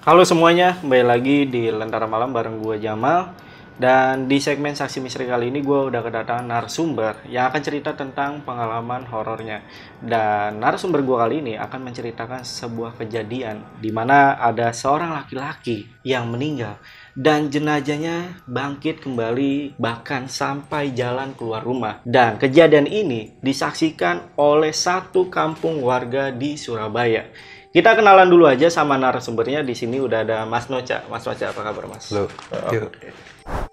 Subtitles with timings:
[0.00, 3.36] Halo semuanya, kembali lagi di Lentera Malam bareng gue Jamal
[3.76, 8.40] Dan di segmen Saksi Misteri kali ini gue udah kedatangan narasumber Yang akan cerita tentang
[8.40, 9.60] pengalaman horornya
[10.00, 16.32] Dan narasumber gue kali ini akan menceritakan sebuah kejadian di mana ada seorang laki-laki yang
[16.32, 16.80] meninggal
[17.20, 21.98] dan jenazahnya bangkit kembali bahkan sampai jalan keluar rumah.
[22.06, 27.26] Dan kejadian ini disaksikan oleh satu kampung warga di Surabaya.
[27.70, 29.62] Kita kenalan dulu aja sama narasumbernya.
[29.62, 31.06] Di sini udah ada Mas Noca.
[31.06, 32.10] Mas Noca, apa kabar Mas?
[32.10, 32.26] Halo.
[32.50, 32.90] Oh.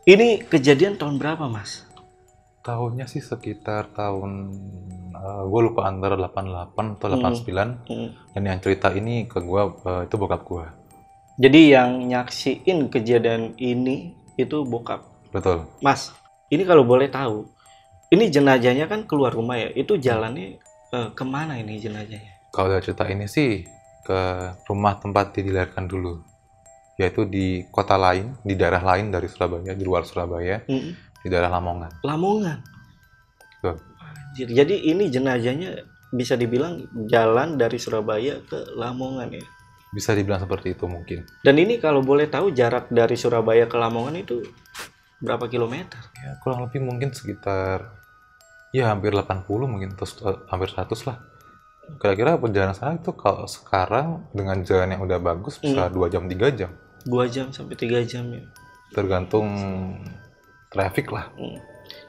[0.06, 1.82] Ini kejadian tahun berapa Mas?
[2.62, 4.54] Tahunnya sih sekitar tahun
[5.50, 8.14] gue lupa antara 88 atau 89 Hmm.
[8.38, 9.62] dan yang cerita ini ke gue
[10.06, 10.66] itu bokap gue
[11.42, 15.02] Jadi yang nyaksiin kejadian ini itu bokap.
[15.34, 16.14] betul Mas,
[16.48, 17.50] ini kalau boleh tahu,
[18.14, 19.74] ini jenazahnya kan keluar rumah ya.
[19.74, 20.62] Itu jalannya
[20.94, 22.38] eh, ke mana ini jenazahnya?
[22.48, 23.66] kalau cerita ini sih
[24.08, 24.20] ke
[24.66, 26.24] rumah tempat dia dilahirkan dulu
[26.96, 30.96] yaitu di kota lain di daerah lain dari Surabaya di luar Surabaya Hmm.
[31.20, 32.60] di daerah Lamongan Lamongan.
[34.38, 39.46] Jadi ini jenazahnya bisa dibilang jalan dari Surabaya ke Lamongan ya.
[39.88, 44.20] bisa dibilang seperti itu mungkin Dan ini kalau boleh tahu jarak dari Surabaya ke Lamongan
[44.20, 44.44] itu
[45.18, 45.98] berapa kilometer?
[46.16, 47.98] ya kurang lebih mungkin sekitar
[48.70, 51.18] ya hampir 80 mungkin terus eh, hampir 100 lah
[51.96, 56.48] kira-kira perjalanan sana itu kalau sekarang dengan jalan yang udah bagus bisa dua jam tiga
[56.50, 56.72] jam
[57.02, 58.44] Dua jam sampai tiga jam ya.
[58.90, 59.48] tergantung
[60.68, 61.60] traffic lah Hmm.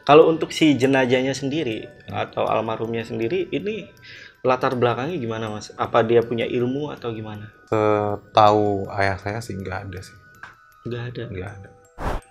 [0.03, 3.87] Kalau untuk si jenazahnya sendiri atau almarhumnya sendiri ini
[4.41, 5.71] latar belakangnya gimana mas?
[5.77, 7.53] Apa dia punya ilmu atau gimana?
[7.69, 10.17] setahu ayah saya sih nggak ada sih
[10.83, 11.23] Nggak ada.
[11.29, 11.69] nggak ada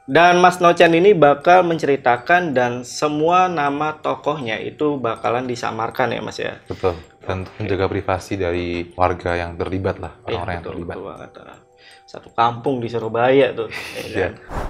[0.03, 6.39] Dan Mas Nocan ini bakal menceritakan dan semua nama tokohnya itu bakalan disamarkan ya mas
[6.39, 6.57] ya?
[6.65, 6.95] betul
[7.27, 11.07] dan untuk menjaga privasi dari warga yang terlibat lah Iya, orang-orang yang betul, terlibat betul
[11.11, 11.29] banget.
[12.07, 13.67] Satu kampung di Surabaya tuh.
[14.07, 14.27] ya Iya.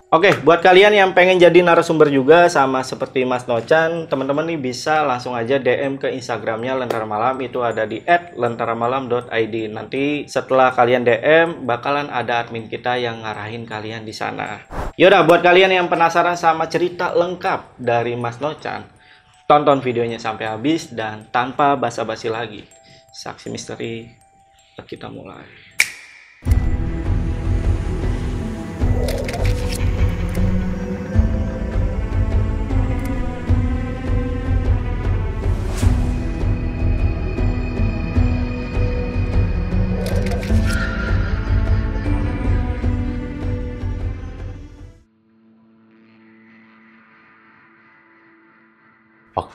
[0.07, 5.03] Oke, buat kalian yang pengen jadi narasumber juga sama seperti Mas Nocan, teman-teman nih bisa
[5.03, 9.55] langsung aja DM ke Instagramnya Lentera Malam itu ada di @lentaramalam.id.
[9.67, 14.63] Nanti setelah kalian DM bakalan ada admin kita yang ngarahin kalian di sana.
[14.95, 18.87] Yaudah, buat kalian yang penasaran sama cerita lengkap dari Mas Nocan,
[19.47, 22.67] tonton videonya sampai habis dan tanpa basa-basi lagi.
[23.15, 24.11] Saksi misteri
[24.77, 25.66] kita mulai.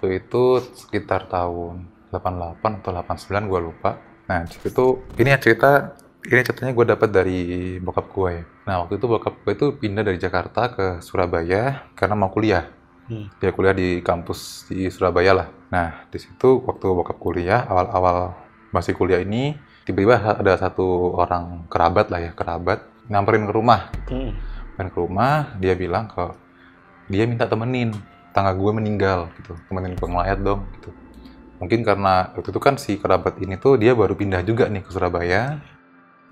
[0.03, 4.03] Waktu itu sekitar tahun 88 atau 89 gue lupa.
[4.27, 5.95] Nah di situ ini ya cerita
[6.27, 7.41] ini ceritanya gue dapat dari
[7.79, 8.45] bokap gue ya.
[8.67, 12.67] Nah waktu itu bokap gue itu pindah dari Jakarta ke Surabaya karena mau kuliah.
[13.03, 13.31] Hmm.
[13.39, 15.49] dia kuliah di kampus di Surabaya lah.
[15.71, 18.35] Nah di situ waktu bokap kuliah awal-awal
[18.75, 19.55] masih kuliah ini
[19.87, 23.95] tiba-tiba ada satu orang kerabat lah ya kerabat nyamperin ke rumah.
[24.11, 24.35] Hmm.
[24.75, 26.27] main ke rumah dia bilang ke
[27.07, 27.95] dia minta temenin
[28.33, 30.91] tangga gue meninggal gitu temenin gue ngelayat dong gitu
[31.57, 34.91] mungkin karena waktu itu kan si kerabat ini tuh dia baru pindah juga nih ke
[34.91, 35.63] Surabaya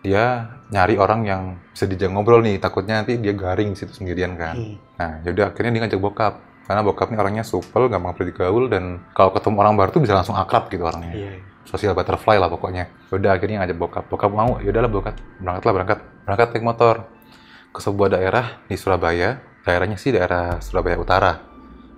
[0.01, 0.25] dia
[0.73, 4.57] nyari orang yang bisa dijak ngobrol nih takutnya nanti dia garing di situ sendirian kan
[4.57, 4.77] Hmm.
[4.97, 6.35] nah yaudah akhirnya dia ngajak bokap
[6.65, 10.35] karena bokap ini orangnya supel gampang bergaul dan kalau ketemu orang baru tuh bisa langsung
[10.35, 11.33] akrab gitu orangnya Iya.
[11.61, 12.91] sosial butterfly lah pokoknya.
[13.15, 14.05] Udah akhirnya ngajak bokap.
[14.11, 15.15] Bokap mau, yaudahlah bokap.
[15.39, 15.99] Berangkatlah berangkat.
[16.27, 16.95] Berangkat naik motor
[17.71, 19.39] ke sebuah daerah di Surabaya.
[19.63, 21.50] Daerahnya sih daerah Surabaya Utara.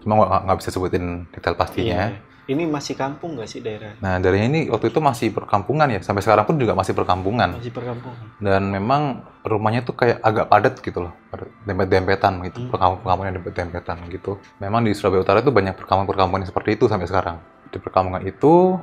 [0.03, 2.13] Cuma nggak nggak bisa sebutin detail pastinya.
[2.13, 2.31] Iya.
[2.43, 3.95] Ini masih kampung nggak sih daerah?
[4.03, 6.03] Nah daerahnya ini waktu itu masih perkampungan ya.
[6.03, 7.55] Sampai sekarang pun juga masih perkampungan.
[7.55, 8.27] Masih perkampungan.
[8.43, 11.15] Dan memang rumahnya tuh kayak agak padat gitu loh.
[11.63, 12.67] Dempet-dempetan gitu.
[12.67, 12.71] Hmm.
[12.75, 14.43] Perkampungan-perkampungan dempet-dempetan gitu.
[14.59, 17.39] Memang di Surabaya Utara itu banyak perkampungan-perkampungan yang seperti itu sampai sekarang.
[17.71, 18.75] Di perkampungan itu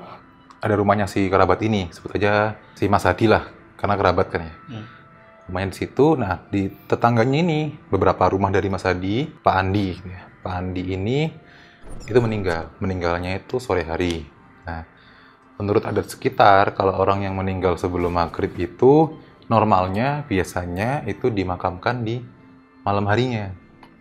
[0.59, 3.47] ada rumahnya si kerabat ini, sebut aja si Mas Hadi lah,
[3.79, 4.53] karena kerabat kan ya.
[4.71, 4.85] Hmm.
[5.47, 10.09] Rumahnya di situ, nah di tetangganya ini beberapa rumah dari Mas Hadi, Pak Andi, gitu
[10.11, 10.28] ya.
[10.39, 11.29] Pak Andi ini
[12.05, 14.23] itu meninggal, meninggalnya itu sore hari.
[14.63, 14.85] Nah,
[15.59, 19.19] menurut adat sekitar, kalau orang yang meninggal sebelum maghrib itu
[19.49, 22.21] normalnya biasanya itu dimakamkan di
[22.85, 23.51] malam harinya.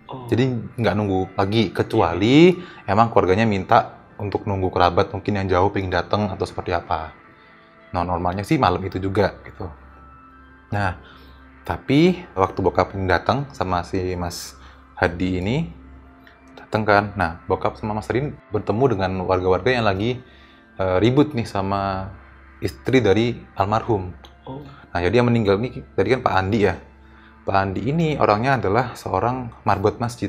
[0.08, 0.24] Oh.
[0.28, 2.56] Jadi nggak nunggu pagi, kecuali
[2.88, 7.14] emang keluarganya minta untuk nunggu kerabat mungkin yang jauh pengen datang atau seperti apa.
[7.92, 9.68] Nah normalnya sih malam itu juga gitu.
[10.72, 10.96] Nah
[11.64, 14.56] tapi waktu bokap datang sama si Mas
[14.98, 15.56] Hadi ini
[16.68, 17.04] datang kan.
[17.16, 20.20] Nah bokap sama Mas Hadi bertemu dengan warga-warga yang lagi
[20.76, 22.12] eh, ribut nih sama
[22.60, 24.12] istri dari almarhum.
[24.44, 24.60] Oh.
[24.92, 26.76] Nah, jadi yang meninggal ini tadi kan Pak Andi ya.
[27.48, 30.28] Pak Andi ini orangnya adalah seorang marbot masjid.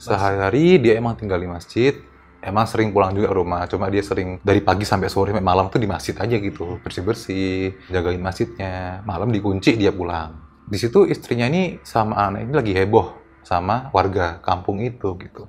[0.00, 1.92] Sehari-hari dia emang tinggal di masjid.
[2.38, 3.66] Emang sering pulang juga ke rumah.
[3.66, 6.78] Cuma dia sering dari pagi sampai sore sampai malam tuh di masjid aja gitu.
[6.80, 9.02] Bersih-bersih, jagain masjidnya.
[9.02, 10.38] Malam dikunci dia pulang.
[10.68, 15.48] Di situ istrinya ini sama anak ini lagi heboh sama warga kampung itu gitu.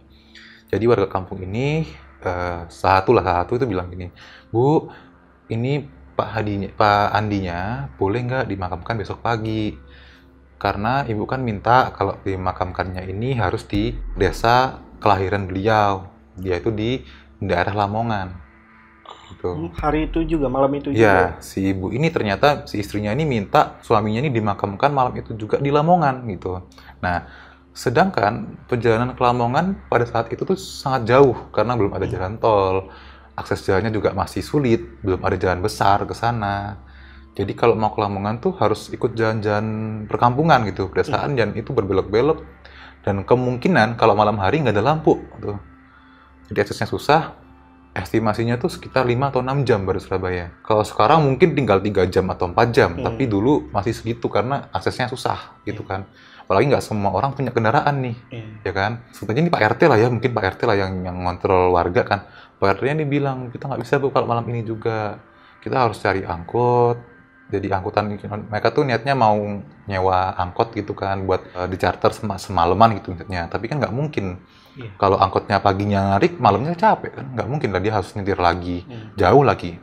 [0.72, 1.84] Jadi warga kampung ini
[2.24, 4.08] eh, satu lah satu itu bilang gini,
[4.48, 4.88] Bu,
[5.52, 5.84] ini
[6.16, 7.60] Pak Hadinya, Pak Andinya
[8.00, 9.76] boleh nggak dimakamkan besok pagi?
[10.60, 16.12] Karena ibu kan minta kalau dimakamkannya ini harus di desa kelahiran beliau,
[16.44, 17.04] yaitu di
[17.40, 18.36] daerah Lamongan.
[19.32, 19.48] Gitu.
[19.48, 21.00] Hmm, Hari itu juga, malam itu juga.
[21.00, 25.56] Ya, si ibu ini ternyata si istrinya ini minta suaminya ini dimakamkan malam itu juga
[25.64, 26.68] di Lamongan gitu.
[27.00, 27.24] Nah,
[27.80, 32.92] sedangkan perjalanan ke Lamongan pada saat itu tuh sangat jauh karena belum ada jalan tol
[33.40, 36.76] akses jalannya juga masih sulit, belum ada jalan besar ke sana.
[37.40, 42.44] Jadi kalau mau ke Lamongan tuh harus ikut jalan-jalan perkampungan gitu, pedesaan dan itu berbelok-belok
[43.08, 45.56] dan kemungkinan kalau malam hari nggak ada lampu tuh.
[46.52, 47.40] Jadi aksesnya susah.
[47.90, 50.54] Estimasinya tuh sekitar 5 atau 6 jam baru Surabaya.
[50.62, 53.08] Kalau sekarang mungkin tinggal 3 jam atau 4 jam, Hmm.
[53.08, 56.06] tapi dulu masih segitu karena aksesnya susah gitu kan.
[56.50, 58.46] Apalagi nggak semua orang punya kendaraan nih Iya.
[58.66, 58.92] ya kan?
[59.14, 62.26] Sebetulnya ini Pak RT lah ya mungkin Pak RT lah yang yang ngontrol warga kan.
[62.58, 65.22] Pak RT-nya nih bilang kita nggak bisa bu kalau malam ini juga.
[65.62, 66.98] Kita harus cari angkot.
[67.54, 68.10] Jadi angkutan
[68.50, 69.38] mereka tuh niatnya mau
[69.86, 73.46] nyewa angkot gitu kan buat eh, di charter sema- semalaman gitu niatnya.
[73.46, 74.42] Tapi kan nggak mungkin.
[74.70, 74.96] Iya.
[74.96, 77.26] kalau angkotnya paginya narik malamnya capek kan?
[77.38, 78.90] Nggak mungkin lah dia harus nyetir lagi.
[78.90, 79.14] Hmm.
[79.14, 79.78] jauh lagi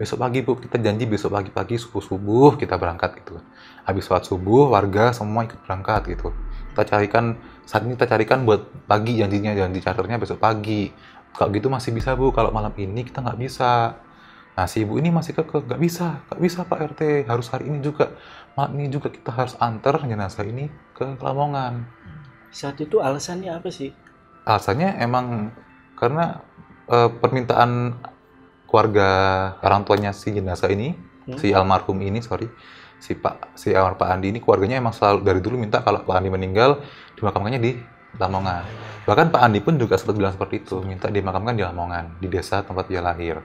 [0.00, 0.56] besok pagi bu.
[0.56, 3.36] Kita janji besok pagi-pagi subuh subuh kita berangkat gitu.
[3.84, 6.32] Habis sholat subuh warga semua ikut berangkat gitu.
[6.72, 7.36] Kita carikan
[7.68, 10.88] saat ini kita carikan buat pagi janjinya janji charternya besok pagi.
[11.36, 12.32] Kalau gitu masih bisa bu.
[12.32, 14.00] Kalau malam ini kita nggak bisa.
[14.56, 15.68] Nah si ibu ini masih kekeh.
[15.68, 18.16] Nggak bisa nggak bisa pak rt harus hari ini juga.
[18.56, 21.84] Malam ini juga kita harus antar jenazah ini ke Lamongan.
[22.48, 23.92] Saat itu alasannya apa sih?
[24.44, 25.52] alasannya emang
[25.94, 26.40] karena
[26.88, 28.00] eh, permintaan
[28.70, 29.08] keluarga
[29.66, 31.36] orang tuanya si jenazah ini Hmm.
[31.36, 32.48] si almarhum ini sorry
[32.96, 36.16] si pak si almarhum Pak Andi ini keluarganya emang selalu dari dulu minta kalau Pak
[36.16, 36.80] Andi meninggal
[37.16, 37.72] dimakamkannya di
[38.18, 38.66] Lamongan.
[39.06, 42.66] Bahkan Pak Andi pun juga sempat bilang seperti itu minta dimakamkan di Lamongan di desa
[42.66, 43.38] tempat dia lahir.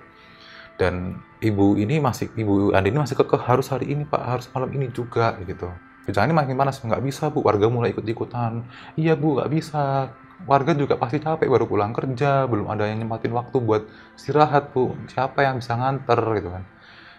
[0.75, 4.21] Dan ibu ini masih ibu Andi ini masih kekeh harus hari ini Pak?
[4.23, 5.69] Harus malam ini juga gitu.
[6.09, 7.45] Jangan ini makin panas nggak bisa bu.
[7.45, 8.65] Warga mulai ikut ikutan
[8.97, 10.09] iya bu nggak bisa
[10.45, 13.83] warga juga pasti capek baru pulang kerja belum ada yang nyempatin waktu buat
[14.17, 14.93] istirahat bu.
[15.09, 16.63] Siapa yang bisa nganter gitu kan.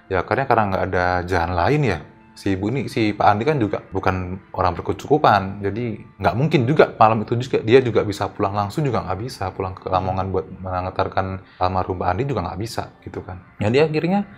[0.06, 1.98] Ya karena karena nggak ada jalan lain ya.
[2.36, 5.64] Si ibu ini si Pak Andi kan juga bukan orang berkecukupan.
[5.64, 9.50] Jadi nggak mungkin juga malam itu juga dia juga bisa pulang langsung juga nggak bisa.
[9.50, 13.42] Pulang ke Lamongan buat mengantarkan almarhum Pak Andi juga nggak bisa gitu kan.
[13.58, 14.28] Jadi akhirnya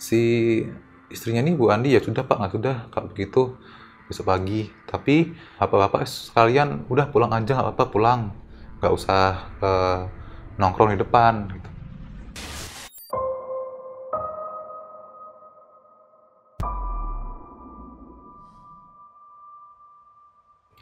[0.00, 0.20] si
[1.12, 3.54] istrinya nih Bu Andi ya sudah Pak nggak sudah kalau begitu
[4.06, 8.20] besok pagi tapi bapak-bapak sekalian udah pulang aja nggak apa-apa pulang
[8.82, 9.22] nggak usah
[9.62, 10.00] eh,
[10.58, 11.68] nongkrong di depan gitu.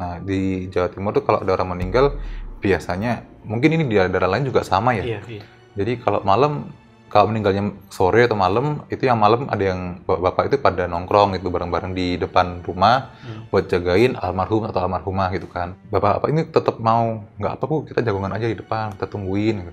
[0.00, 2.16] Nah di Jawa Timur tuh kalau ada orang meninggal
[2.60, 5.04] biasanya mungkin ini di daerah lain juga sama ya.
[5.04, 5.44] Iya, iya.
[5.76, 6.72] Jadi kalau malam
[7.10, 11.50] kalau meninggalnya sore atau malam itu yang malam ada yang bapak itu pada nongkrong gitu
[11.50, 13.50] bareng-bareng di depan rumah Hmm.
[13.50, 15.74] buat jagain almarhum atau almarhumah gitu kan.
[15.90, 19.72] Bapak-bapak ini tetap mau nggak apa bu kita jagongan aja di depan kita tungguin gitu.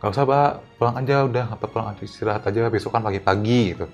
[0.00, 0.50] Gak usah pak
[0.80, 3.86] pulang aja udah apa pulang aja istirahat aja besok kan pagi-pagi gitu.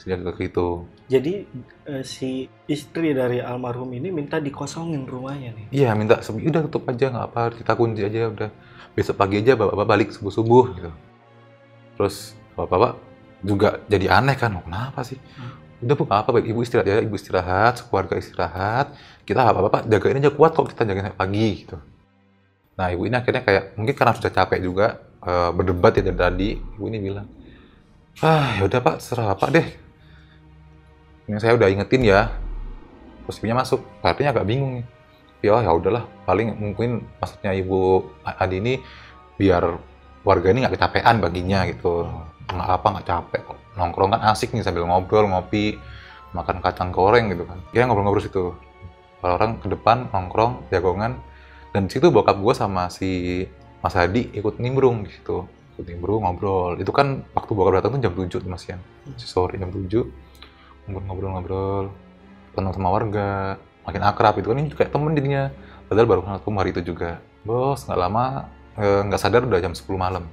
[0.00, 0.88] Sejak gitu.
[1.12, 1.44] Jadi
[1.86, 5.66] eh, si istri dari almarhum ini minta dikosongin rumahnya nih.
[5.70, 8.50] Iya minta udah tutup aja nggak apa kita kunci aja udah
[8.96, 10.90] besok pagi aja bapak-bapak balik subuh subuh gitu
[11.94, 12.98] terus bapak-bapak
[13.44, 15.20] juga jadi aneh kan "Oh, kenapa sih?
[15.84, 18.96] Udah bu nggak apa ibu istirahat ya ibu istirahat keluarga istirahat.
[19.28, 21.76] Kita bapak-bapak jagain aja kuat kok kita jagain pagi gitu.
[22.80, 24.86] Nah ibu ini akhirnya kayak mungkin karena sudah capek juga
[25.20, 27.28] eh, berdebat ya dari tadi ibu ini bilang
[28.22, 29.66] ah ya udah pak serah pak deh.
[31.28, 32.32] Ini saya udah ingetin ya.
[33.24, 34.86] Terus ibunya masuk artinya agak bingung nih.
[35.44, 38.74] Ya ya udahlah paling mungkin maksudnya ibu Adi ini
[39.36, 39.76] biar
[40.24, 42.08] warga ini nggak kecapean baginya gitu.
[42.48, 43.58] Nggak apa nggak capek kok.
[43.76, 45.76] Nongkrong kan asik nih sambil ngobrol ngopi
[46.34, 47.60] makan kacang goreng gitu kan.
[47.76, 48.56] Ya ngobrol-ngobrol situ.
[49.24, 51.16] Orang ke depan nongkrong jagongan
[51.72, 53.44] dan situ bokap gue sama si
[53.80, 55.44] Mas Hadi ikut nimbrung di situ.
[55.76, 56.80] Ikut nimbrung ngobrol.
[56.80, 58.80] Itu kan waktu bokap datang tuh jam 7 tuh mas Yan
[59.20, 59.88] sore jam 7
[60.88, 61.92] ngobrol-ngobrol
[62.56, 63.60] kenal sama warga.
[63.84, 64.56] Makin akrab itu kan.
[64.60, 65.52] Ini kayak temen jadinya.
[65.84, 67.20] Padahal baru kenal hari itu juga.
[67.44, 70.24] Bos nggak lama nggak sadar udah jam 10 malam.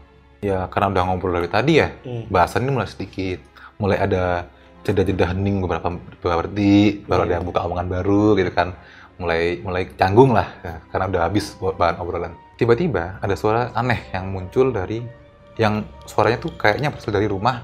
[0.42, 1.94] Ya karena udah ngobrol dari tadi ya.
[2.02, 2.26] Hmm.
[2.30, 3.40] bahasan ini mulai sedikit.
[3.78, 4.50] Mulai ada
[4.82, 8.74] jeda-jeda hening beberapa beberapa detik baru ada yang buka omongan baru gitu kan.
[9.22, 12.34] Mulai mulai canggung lah ya, karena udah habis bahan obrolan.
[12.58, 15.06] Tiba-tiba ada suara aneh yang muncul dari
[15.62, 17.62] yang suaranya tuh kayaknya berasal dari rumah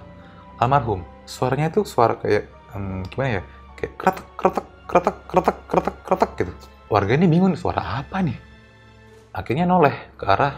[0.62, 1.02] almarhum.
[1.26, 2.46] Suaranya tuh suara kayak
[2.78, 3.44] hmm, gimana ya?
[3.74, 6.54] Kayak kretek kretek kretek kretek kretek kretek gitu.
[6.94, 8.38] Warga ini bingung suara apa nih
[9.38, 10.58] akhirnya noleh ke arah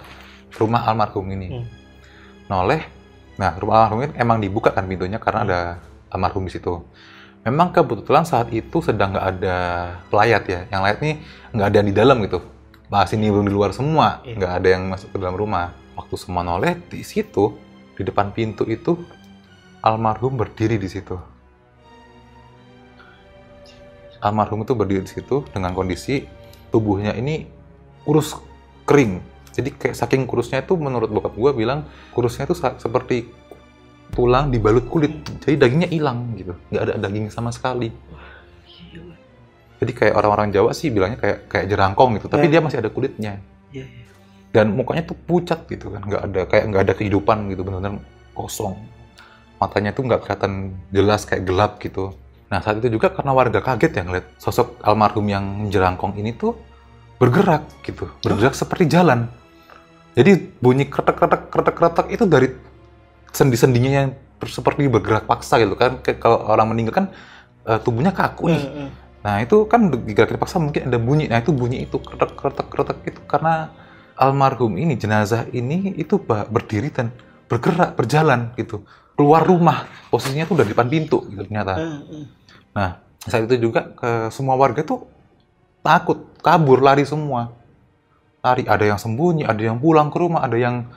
[0.56, 1.48] rumah almarhum ini.
[1.52, 1.68] Hmm.
[2.48, 2.82] noleh.
[3.36, 5.60] Nah rumah almarhum ini emang dibuka kan pintunya karena ada
[6.08, 6.82] almarhum di situ.
[7.44, 9.58] Memang kebetulan saat itu sedang nggak ada
[10.08, 10.60] pelayat ya.
[10.72, 11.16] Yang lain nih
[11.54, 12.40] nggak ada yang di dalam gitu.
[12.90, 14.24] Masih nimbrung di luar semua.
[14.24, 14.40] Iya.
[14.40, 15.76] nggak ada yang masuk ke dalam rumah.
[16.00, 17.54] Waktu semua noleh di situ
[18.00, 18.96] di depan pintu itu
[19.84, 21.20] almarhum berdiri di situ.
[24.20, 26.28] Almarhum itu berdiri di situ dengan kondisi
[26.76, 27.48] tubuhnya ini
[28.04, 28.36] kurus
[28.90, 29.22] kering.
[29.54, 33.30] Jadi kayak saking kurusnya itu menurut bokap gue bilang kurusnya itu seperti
[34.10, 35.14] tulang dibalut kulit.
[35.46, 36.58] Jadi dagingnya hilang gitu.
[36.74, 37.94] Nggak ada daging sama sekali.
[39.80, 42.28] Jadi kayak orang-orang Jawa sih bilangnya kayak kayak jerangkong gitu.
[42.28, 42.58] Tapi Ya.
[42.58, 43.34] dia masih ada kulitnya.
[43.70, 44.08] Iya, iya.
[44.50, 46.02] dan mukanya tuh pucat gitu kan.
[46.10, 47.62] Nggak ada kayak nggak ada kehidupan gitu.
[47.62, 48.02] Benar-benar
[48.34, 48.76] kosong.
[49.62, 52.18] Matanya tuh nggak kelihatan jelas kayak gelap gitu.
[52.50, 56.58] Nah saat itu juga karena warga kaget ya ngeliat sosok almarhum yang jerangkong ini tuh
[57.20, 59.28] bergerak gitu bergerak seperti jalan
[60.16, 62.48] jadi bunyi kretek kretek kretek kretek itu dari
[63.30, 64.10] sendi-sendinya yang
[64.40, 67.06] seperti bergerak paksa gitu kan kalau orang meninggal kan
[67.68, 68.90] eh, tubuhnya kaku nih Hmm, hmm.
[69.20, 71.28] Nah itu kan digerakin paksa mungkin ada bunyi.
[71.28, 73.72] Nah itu bunyi itu kretek kretek kretek itu karena
[74.16, 77.12] almarhum ini jenazah ini itu berdiri dan
[77.52, 78.84] bergerak berjalan gitu
[79.16, 81.74] keluar rumah posisinya tuh udah di depan pintu gitu ternyata.
[81.76, 82.24] Hmm, hmm.
[82.76, 85.04] Nah saat itu juga ke semua warga tuh
[85.82, 87.54] takut kabur lari semua.
[88.40, 90.88] Lari ada yang sembunyi ada yang pulang ke rumah ada yang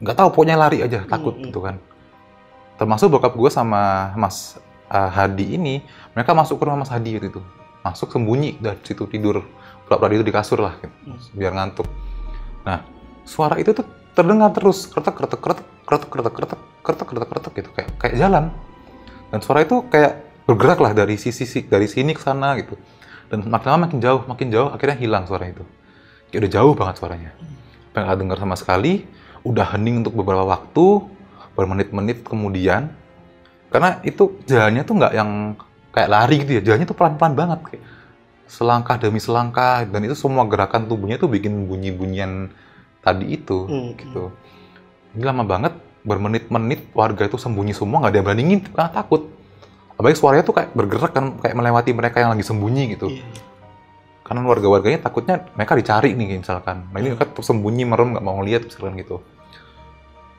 [0.00, 1.52] nggak tahu pokoknya lari aja takut Mm-mm.
[1.52, 1.76] gitu kan.
[2.80, 4.56] Termasuk bokap gue sama Mas
[4.88, 5.84] uh, Hadi ini
[6.16, 7.42] mereka masuk ke rumah Mas Hadi waktu itu.
[7.84, 9.44] Masuk sembunyi dari situ tidur.
[9.84, 11.18] Pura-pura tidur di kasur lah gitu, Hmm.
[11.36, 11.88] biar ngantuk.
[12.64, 12.80] Nah
[13.28, 13.84] suara itu tuh
[14.16, 18.44] terdengar terus kretek kretek kretek kretek kretek kretek kretek kretek kretek gitu kayak kayak jalan.
[19.28, 22.74] Dan suara itu kayak bergerak lah dari sisi si- dari sini ke sana gitu
[23.30, 25.62] dan makin lama makin jauh makin jauh akhirnya hilang suara itu.
[26.30, 27.30] Kayak udah jauh banget suaranya.
[27.94, 29.06] Pengen nggak dengar sama sekali
[29.46, 31.06] udah hening untuk beberapa waktu
[31.54, 32.90] bermenit-menit kemudian.
[33.70, 35.54] Karena itu jalannya tuh nggak yang
[35.94, 37.58] kayak lari gitu ya jalannya tuh pelan-pelan banget.
[37.70, 37.82] Kayak
[38.50, 42.50] selangkah demi selangkah dan itu semua gerakan tubuhnya tuh bikin bunyi-bunyian
[42.98, 44.34] tadi itu Hmm, gitu.
[45.14, 49.30] Ini lama banget bermenit-menit warga itu sembunyi semua nggak ada yang berani ngintip karena takut
[50.00, 53.12] apalagi suaranya tuh kayak bergerak kan kayak melewati mereka yang lagi sembunyi gitu.
[53.12, 53.42] Iya, iya.
[54.24, 56.88] karena warga-warganya takutnya mereka dicari nih misalkan.
[56.88, 59.20] Nah ini mereka tuh sembunyi merem nggak mau ngeliat misalkan gitu.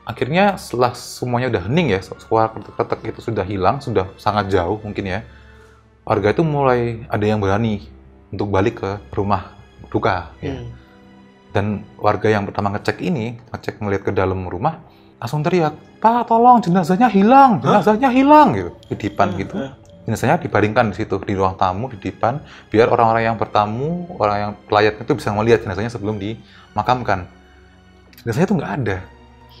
[0.02, 5.06] Akhirnya setelah semuanya udah hening ya suara ketek-ketek itu sudah hilang sudah sangat jauh mungkin
[5.06, 5.20] ya
[6.02, 7.86] warga itu mulai ada yang berani
[8.34, 9.54] untuk balik ke rumah
[9.86, 10.58] duka ya.
[10.58, 10.68] Hmm.
[11.54, 11.66] dan
[12.00, 14.82] warga yang pertama ngecek ini ngecek ngeliat ke dalam rumah
[15.22, 19.70] langsung teriak pak tolong jenazahnya hilang jenazahnya hilang gitu di depan Hmm, gitu hmm.
[20.10, 22.42] jenazahnya dibaringkan di situ di ruang tamu di depan
[22.74, 27.30] biar orang-orang yang bertamu orang yang pelayat itu bisa melihat jenazahnya sebelum dimakamkan
[28.26, 28.98] jenazahnya itu nggak ada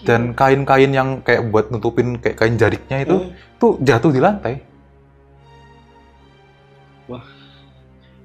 [0.02, 3.30] dan kain-kain yang kayak buat nutupin kayak kain jariknya itu Hmm.
[3.62, 4.54] tuh jatuh di lantai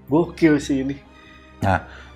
[0.08, 0.96] Gokil sih ini.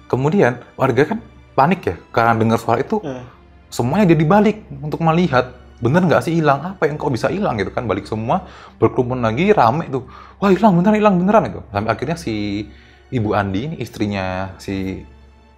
[0.07, 1.19] kemudian warga kan
[1.51, 3.27] panik ya karena dengar suara itu Hmm.
[3.71, 6.75] Semuanya jadi balik untuk melihat bener nggak sih hilang?
[6.75, 7.57] Apa yang kok bisa hilang?
[7.57, 8.45] Gitu kan balik semua
[8.77, 10.05] berkerumun lagi rame tuh.
[10.37, 12.67] Wah hilang beneran hilang beneran itu sampai akhirnya si
[13.09, 15.01] ibu Andi ini istrinya si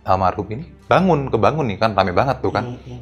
[0.03, 2.77] almarhum ini bangun kebangun nih kan rame banget tuh kan.
[2.77, 3.01] Hmm, hmm.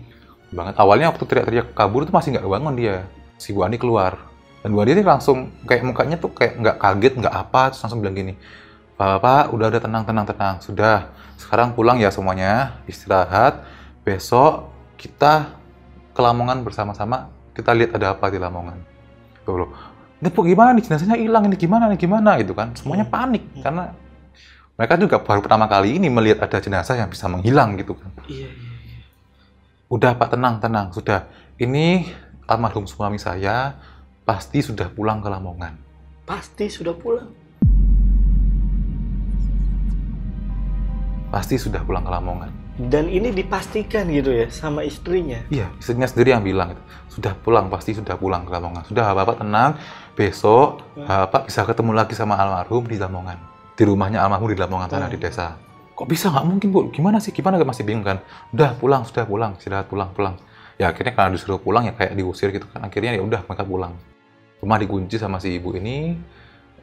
[0.56, 0.74] banget.
[0.80, 2.96] Awalnya waktu teriak-teriak kabur tuh masih nggak kebangun dia.
[3.38, 4.18] Si Bu Andi keluar.
[4.64, 8.00] Dan Bu Andi ini langsung kayak mukanya tuh kayak nggak kaget nggak apa terus langsung
[8.00, 8.34] bilang gini
[9.02, 11.10] Bapak udah udah tenang tenang tenang sudah.
[11.38, 13.66] Sekarang pulang ya semuanya istirahat.
[14.06, 14.71] Besok
[15.02, 15.58] kita
[16.14, 18.78] ke Lamongan bersama-sama kita lihat ada apa di Lamongan
[19.42, 19.70] tuh loh
[20.22, 23.16] ini Bu gimana nih jenazahnya hilang ini gimana nih gimana gitu kan semuanya Hmm.
[23.18, 23.98] panik karena
[24.78, 28.50] mereka juga baru pertama kali ini melihat ada jenazah yang bisa menghilang gitu kan Iya,
[28.54, 29.02] iya, iya.
[29.92, 30.88] Udah Pak, tenang, tenang.
[30.96, 31.28] Sudah.
[31.60, 32.08] Ini
[32.48, 33.76] almarhum suami saya
[34.24, 35.76] pasti sudah pulang ke Lamongan.
[36.24, 37.28] Pasti sudah pulang.
[41.32, 42.52] pasti sudah pulang ke Lamongan.
[42.80, 45.44] Dan ini dipastikan gitu ya sama istrinya.
[45.52, 46.82] Iya, istrinya sendiri yang bilang gitu.
[47.20, 48.88] Sudah pulang, pasti sudah pulang ke Lamongan.
[48.88, 49.76] Sudah, Bapak tenang,
[50.16, 51.08] besok Hmm.
[51.08, 53.38] Bapak bisa ketemu lagi sama almarhum di Lamongan.
[53.76, 55.14] Di rumahnya almarhum di Lamongan sana, Hmm.
[55.14, 55.60] di desa.
[55.92, 56.80] Kok bisa nggak mungkin, Bu?
[56.96, 57.36] Gimana sih?
[57.36, 57.60] Gimana?
[57.62, 58.24] Masih bingung kan?
[58.56, 59.60] Udah, pulang, sudah pulang.
[59.60, 60.36] Istirahat, pulang, pulang.
[60.80, 62.82] Ya akhirnya karena disuruh pulang ya kayak diusir gitu kan.
[62.88, 63.94] Akhirnya ya udah mereka pulang.
[64.64, 66.18] Rumah dikunci sama si ibu ini.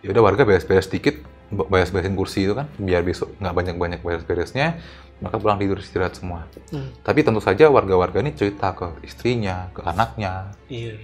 [0.05, 1.19] Ya udah warga beres-beres dikit,
[1.49, 4.77] beres-beresin kursi itu kan biar besok nggak banyak-banyak beres-beresnya.
[5.19, 6.47] Mereka pulang tidur istirahat semua.
[6.71, 6.95] Hmm.
[7.03, 10.55] Tapi tentu saja warga-warga ini cerita ke istrinya, ke anaknya.
[10.71, 10.95] Iya.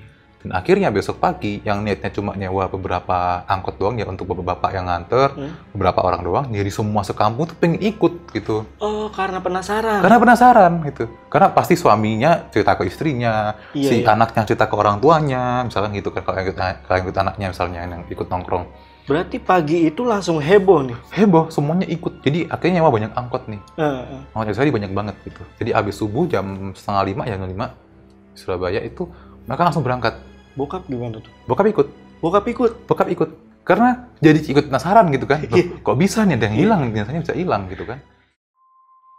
[0.45, 4.87] Dan akhirnya besok pagi yang niatnya cuma nyewa beberapa angkot doang ya untuk bapak-bapak yang
[4.87, 5.57] nganter, Hmm.
[5.73, 8.69] beberapa orang doang, jadi semua sekampung tuh pengen ikut gitu.
[8.77, 10.05] Oh, karena penasaran.
[10.05, 11.09] Karena penasaran gitu.
[11.33, 14.13] Karena pasti suaminya cerita ke istrinya, Iya, si iya.
[14.13, 17.79] anaknya cerita ke orang tuanya, misalkan gitu kan kalau ikut, kalau yang ikut anaknya misalnya
[17.83, 18.69] yang ikut nongkrong.
[19.05, 20.97] Berarti pagi itu langsung heboh nih.
[21.13, 22.25] Heboh, semuanya ikut.
[22.25, 23.61] Jadi akhirnya nyewa banyak angkot nih.
[23.77, 24.21] Eh, eh.
[24.33, 25.43] Angkot jadi banyak banget gitu.
[25.61, 27.67] Jadi abis subuh jam setengah lima, jam lima,
[28.33, 29.05] Surabaya itu
[29.45, 30.17] mereka langsung berangkat.
[30.57, 31.33] Bokap gimana tuh?
[31.45, 31.87] Bokap ikut.
[32.25, 32.73] Bokap ikut.
[32.89, 33.31] bokap ikut
[33.65, 35.81] karena jadi ikut penasaran gitu kan Loh, Iya.
[35.81, 37.99] kok bisa nih ada yang hilang biasanya bisa hilang gitu kan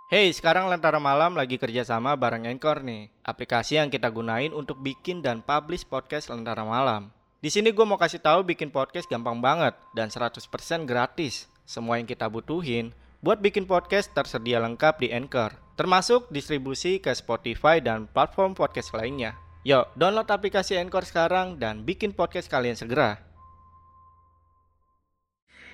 [0.05, 5.25] Hey, sekarang Lentera Malam lagi kerjasama bareng Anchor nih, aplikasi yang kita gunain untuk bikin
[5.25, 7.09] dan publish podcast Lentera Malam.
[7.43, 10.39] Di sini gue mau kasih tahu bikin podcast gampang banget dan 100%
[10.87, 11.51] gratis.
[11.67, 17.81] Semua yang kita butuhin buat bikin podcast tersedia lengkap di Anchor, termasuk distribusi ke Spotify
[17.81, 19.35] dan platform podcast lainnya.
[19.65, 23.17] Yuk, download aplikasi Anchor sekarang dan bikin podcast kalian segera.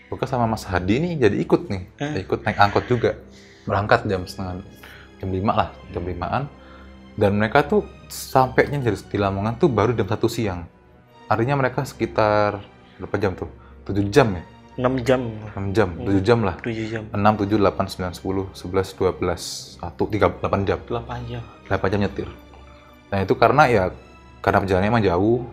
[0.08, 2.28] Bokap sama Mas Hadi nih jadi ikut nih Eh.
[2.28, 3.16] ikut naik angkot juga
[3.64, 4.60] berangkat jam setengah
[5.24, 6.52] jam lima lah jam limaan
[7.16, 10.68] dan mereka tuh sampainya dari di Lamongan tuh baru jam satu siang
[11.32, 12.60] artinya mereka sekitar
[13.00, 13.48] berapa jam tuh
[13.88, 14.44] tujuh jam ya
[14.80, 15.22] 6 jam,
[15.52, 16.06] enam jam Hmm.
[16.08, 19.42] tujuh jam lah 7 jam, enam tujuh delapan sembilan sepuluh sebelas dua belas
[19.80, 21.44] satu tiga delapan jam 8 jam.
[21.68, 22.30] 8 jam nyetir.
[23.12, 23.84] Nah itu karena ya
[24.40, 25.44] karena perjalanannya emang jauh,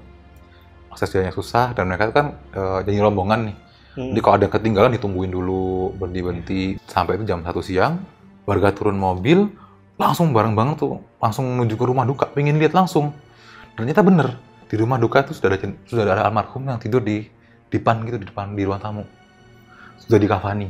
[0.95, 3.57] akses jalannya susah dan mereka kan eh, jadi rombongan nih.
[3.99, 4.09] Hmm.
[4.15, 7.99] Jadi kalau ada yang ketinggalan ditungguin dulu, berhenti-berhenti sampai itu jam satu siang.
[8.47, 9.51] Warga turun mobil,
[9.99, 13.11] langsung bareng-bareng tuh langsung menuju ke rumah duka, pengen lihat langsung.
[13.75, 14.29] Dan ternyata bener
[14.69, 17.25] di rumah duka itu sudah ada sudah ada almarhum yang tidur di
[17.73, 19.05] depan gitu di depan di ruang tamu,
[20.05, 20.69] sudah dikafani.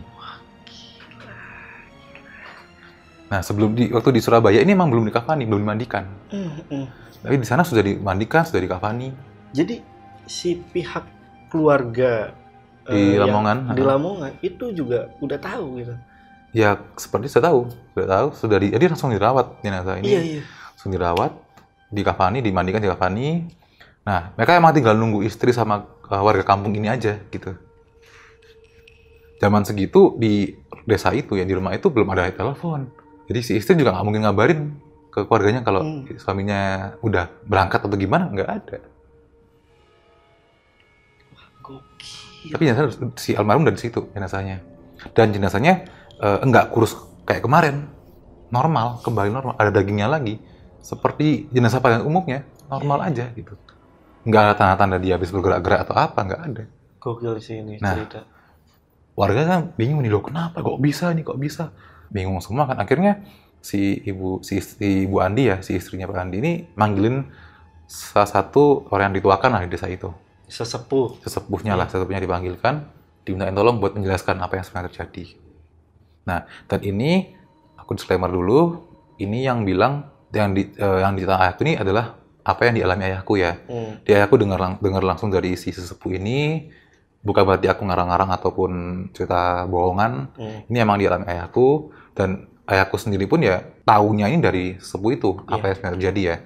[3.28, 6.08] Nah sebelum di waktu di Surabaya ini emang belum dikafani, belum dimandikan.
[6.32, 6.86] Hmm, hmm.
[7.26, 9.12] Tapi di sana sudah dimandikan, sudah dikafani.
[9.52, 9.82] Jadi
[10.24, 11.04] si pihak
[11.50, 12.32] keluarga
[12.88, 13.82] Di yang Lamongan, di.
[13.84, 15.94] Lamongan itu juga udah tahu gitu.
[16.56, 20.08] Ya seperti saya tahu, sudah tahu, sudah di, jadi langsung dirawat jenazah ini.
[20.08, 20.42] Iya iya.
[20.72, 21.32] Langsung dirawat,
[21.92, 23.44] dikafani, dimandikan, dikafani.
[24.08, 27.52] Nah, mereka emang tinggal nunggu istri sama uh, warga kampung ini aja gitu.
[29.36, 30.56] Zaman segitu di
[30.88, 32.88] desa itu ya di rumah itu belum ada telepon.
[33.28, 34.60] Jadi si istri juga nggak mungkin ngabarin
[35.12, 36.08] ke keluarganya kalau Hmm.
[36.16, 38.78] suaminya udah berangkat atau gimana, nggak ada.
[41.60, 42.56] Gokil.
[42.56, 42.88] Tapi jenazah
[43.20, 44.64] si almarhum dari situ jenazahnya.
[45.12, 45.84] Dan jenazahnya
[46.16, 46.96] eh, enggak kurus
[47.28, 47.92] kayak kemarin.
[48.48, 49.54] Normal, kembali normal.
[49.60, 50.40] Ada dagingnya lagi.
[50.80, 52.48] Seperti jenazah pada umumnya.
[52.72, 53.52] Normal aja gitu.
[54.28, 56.64] Enggak ada tanda-tanda dia habis bergerak-gerak atau apa, enggak ada.
[57.00, 57.96] Gokil sih ini Nah.
[57.96, 58.28] cerita.
[59.16, 61.72] Warga kan bingung nih, loh kenapa kok bisa nih, kok bisa?
[62.12, 62.76] Bingung semua kan.
[62.76, 63.24] Akhirnya
[63.64, 67.24] si ibu si istri ibu Andi ya, si istrinya Pak Andi ini manggilin
[67.88, 70.12] salah satu orang yang dituakan lah di desa itu.
[70.48, 71.24] Sesepuh.
[71.24, 72.84] sesepuhnya lah, sesepuhnya dipanggilkan,
[73.24, 75.24] dimintain tolong buat menjelaskan apa yang sebenarnya terjadi.
[76.24, 77.36] Nah, dan ini
[77.76, 78.80] aku disclaimer dulu,
[79.20, 82.16] ini yang bilang yang di eh, yang di tanah ayahku ini adalah
[82.48, 83.60] apa yang dialami ayahku ya.
[83.68, 84.00] Hmm.
[84.00, 86.72] Di ayahku dengar lang- dengar langsung dari si sesepuh ini,
[87.20, 88.70] bukan berarti aku ngarang-ngarang ataupun
[89.12, 90.32] cerita bohongan.
[90.32, 90.58] Hmm.
[90.64, 95.60] Ini emang dialami ayahku dan ayahku sendiri pun ya tahunya ini dari sesepuh itu apa
[95.60, 95.66] Iya.
[95.68, 96.36] yang sebenarnya terjadi ya.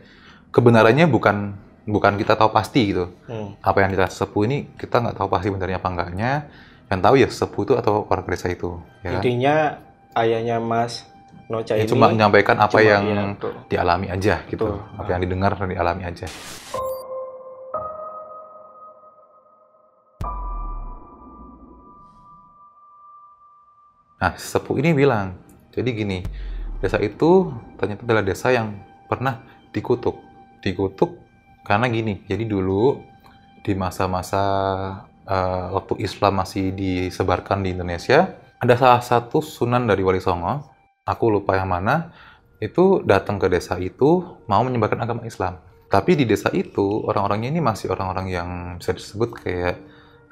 [0.51, 1.37] Kebenarannya bukan
[1.83, 3.59] bukan kita tahu pasti gitu Hmm.
[3.59, 6.31] apa yang dikata sepuh ini kita nggak tahu pasti benernya apa enggaknya
[6.87, 9.19] yang tahu ya sepuh itu atau warga desa itu ya kan?
[9.19, 9.57] Intinya
[10.15, 11.03] ayahnya Mas
[11.53, 13.05] Noca Ya, ini cuma menyampaikan apa cuma- yang
[13.37, 13.53] betul.
[13.69, 14.99] dialami aja gitu Betul.
[14.99, 16.27] apa yang didengar dan dialami aja
[24.21, 25.35] nah sepuh ini bilang
[25.75, 26.23] jadi gini
[26.79, 28.79] desa itu ternyata adalah desa yang
[29.11, 29.43] pernah
[29.75, 30.15] dikutuk
[30.63, 31.11] dikutuk
[31.67, 33.03] karena gini jadi dulu
[33.63, 34.43] di masa-masa
[35.27, 38.31] eh, waktu Islam masih disebarkan di Indonesia
[38.63, 40.71] ada salah satu sunan dari Wali Songo
[41.03, 42.15] aku lupa yang mana
[42.63, 45.59] itu datang ke desa itu mau menyebarkan agama Islam.
[45.91, 49.77] Tapi di desa itu orang-orangnya ini masih orang-orang yang bisa disebut kayak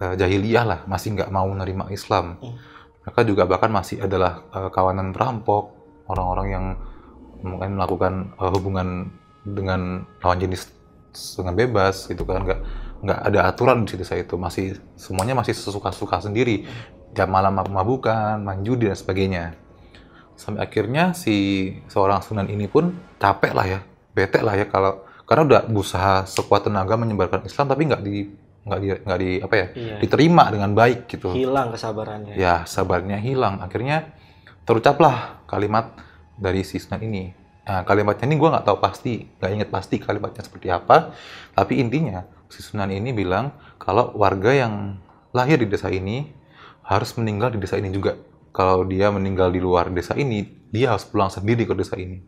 [0.00, 2.38] eh, jahiliyah lah, masih nggak mau menerima Islam.
[2.38, 2.56] Hmm.
[3.00, 5.74] mereka juga bahkan masih adalah eh, kawanan perampok
[6.06, 6.64] orang-orang yang
[7.42, 8.88] mungkin melakukan eh, hubungan
[9.42, 10.70] dengan lawan jenis
[11.11, 12.61] dengan bebas gitu kan nggak
[13.02, 16.68] nggak ada aturan di desa itu masih semuanya masih sesuka-suka sendiri
[17.16, 19.59] jam malam mabuk-mabukan main judi dan sebagainya
[20.40, 21.37] sampai akhirnya si
[21.92, 23.81] seorang sunan ini pun capek lah ya
[24.16, 28.16] bete lah ya kalau karena udah berusaha sekuat tenaga menyebarkan Islam tapi nggak di
[28.61, 29.96] nggak di nggak di apa ya Iya.
[30.00, 31.33] diterima dengan baik gitu.
[31.33, 32.35] Hilang kesabarannya.
[32.37, 33.61] Ya sabarnya hilang.
[33.61, 34.11] Akhirnya
[34.64, 35.96] terucaplah kalimat
[36.37, 37.37] dari si Sunan ini.
[37.61, 41.14] Nah, kalimatnya ini gue nggak tahu pasti nggak inget pasti kalimatnya seperti apa
[41.55, 44.98] tapi intinya si Sunan ini bilang kalau warga yang
[45.31, 46.26] lahir di desa ini
[46.83, 48.18] harus meninggal di desa ini juga
[48.50, 52.22] kalau dia meninggal di luar desa ini dia harus pulang sendiri ke desa ini.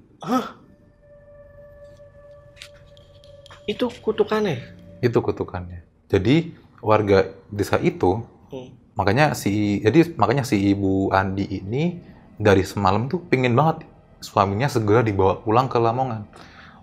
[3.66, 4.58] Itu kutukannya?
[5.02, 5.86] Itu kutukannya.
[6.10, 8.68] Jadi warga desa itu Hmm.
[8.92, 12.04] makanya si jadi makanya si ibu Andi ini
[12.36, 13.88] dari semalam tuh pingin banget
[14.20, 16.28] suaminya segera dibawa pulang ke Lamongan.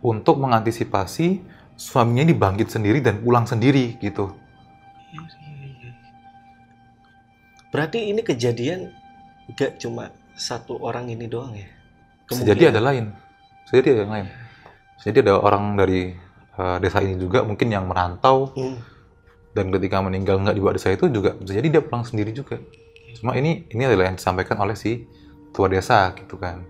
[0.02, 1.46] Untuk mengantisipasi
[1.78, 4.34] suaminya ini bangkit sendiri dan pulang sendiri gitu.
[7.70, 8.90] Berarti ini kejadian
[9.56, 11.68] gak cuma satu orang ini doang ya?
[12.30, 13.10] Bisa jadi ada lain.
[13.70, 14.28] Jadi ada yang lain.
[15.00, 16.12] Jadi ada orang dari
[16.60, 18.52] eh, desa ini juga mungkin yang merantau.
[18.54, 18.78] Hmm.
[19.50, 22.62] dan ketika meninggal nggak di bawah desa itu juga bisa jadi dia pulang sendiri juga.
[23.18, 25.10] Cuma ini ini adalah yang disampaikan oleh si
[25.50, 26.62] tua desa gitu kan.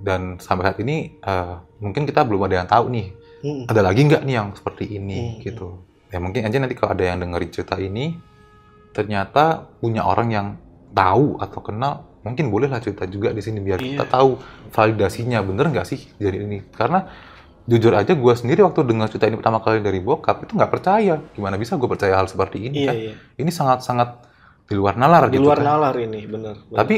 [0.00, 1.54] Dan sampai saat ini eh,
[1.84, 3.70] mungkin kita belum ada yang tahu nih Hmm.
[3.70, 5.40] ada lagi nggak nih yang seperti ini Hmm.
[5.44, 5.68] gitu.
[6.08, 8.16] Ya mungkin aja nanti kalau ada yang dengerin cerita ini
[8.90, 10.46] ternyata punya orang yang
[10.90, 14.10] tahu atau kenal mungkin bolehlah cerita juga di sini biar kita Iya.
[14.10, 14.30] tahu
[14.68, 17.08] validasinya bener nggak sih jadi ini karena
[17.64, 21.20] jujur aja gue sendiri waktu dengar cerita ini pertama kali dari bokap itu nggak percaya
[21.32, 24.24] gimana bisa gue percaya hal seperti ini iya kan iya ini sangat sangat
[24.64, 25.66] di luar nalar di gitu luar kan.
[25.76, 26.76] nalar ini bener, bener.
[26.76, 26.96] tapi